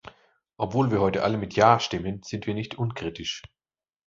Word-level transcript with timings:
Obwohl 0.57 0.89
wir 0.89 0.99
heute 0.99 1.21
alle 1.23 1.37
mit 1.37 1.55
"Ja" 1.55 1.79
stimmen, 1.79 2.23
sind 2.23 2.47
wir 2.47 2.55
nicht 2.55 2.73
unkritisch. 2.73 3.43